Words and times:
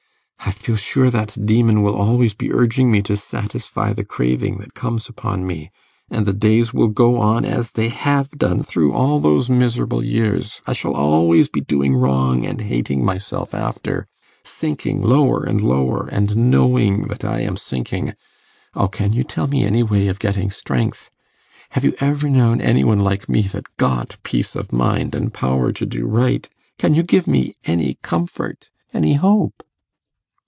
I 0.43 0.53
feel 0.53 0.75
sure 0.75 1.09
that 1.11 1.37
demon 1.45 1.81
will 1.81 1.95
always 1.95 2.33
be 2.33 2.51
urging 2.51 2.91
me 2.91 3.01
to 3.03 3.15
satisfy 3.15 3.93
the 3.93 4.03
craving 4.03 4.57
that 4.57 4.73
comes 4.73 5.07
upon 5.07 5.45
me, 5.45 5.71
and 6.09 6.25
the 6.25 6.33
days 6.33 6.73
will 6.73 6.87
go 6.87 7.19
on 7.19 7.45
as 7.45 7.71
they 7.71 7.89
have 7.89 8.31
done 8.31 8.61
through 8.61 8.91
all 8.91 9.19
those 9.19 9.49
miserable 9.49 10.03
years. 10.03 10.59
I 10.67 10.73
shall 10.73 10.93
always 10.93 11.47
be 11.47 11.61
doing 11.61 11.95
wrong, 11.95 12.45
and 12.45 12.61
hating 12.61 13.03
myself 13.05 13.53
after 13.53 14.07
sinking 14.43 15.01
lower 15.01 15.43
and 15.43 15.61
lower, 15.61 16.07
and 16.11 16.35
knowing 16.51 17.03
that 17.03 17.23
I 17.23 17.41
am 17.41 17.55
sinking. 17.55 18.13
O 18.75 18.87
can 18.87 19.13
you 19.13 19.23
tell 19.23 19.47
me 19.47 19.63
any 19.63 19.83
way 19.83 20.07
of 20.09 20.19
getting 20.19 20.51
strength? 20.51 21.11
Have 21.71 21.85
you 21.85 21.93
ever 21.99 22.29
known 22.29 22.59
any 22.61 22.83
one 22.83 22.99
like 22.99 23.29
me 23.29 23.43
that 23.43 23.75
got 23.77 24.17
peace 24.23 24.55
of 24.55 24.73
mind 24.73 25.15
and 25.15 25.33
power 25.33 25.71
to 25.73 25.85
do 25.85 26.05
right? 26.07 26.49
Can 26.77 26.93
you 26.93 27.03
give 27.03 27.27
me 27.27 27.53
any 27.65 27.97
comfort 28.01 28.69
any 28.93 29.13
hope? 29.13 29.63